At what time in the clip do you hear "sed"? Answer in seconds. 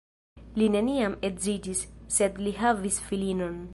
2.17-2.41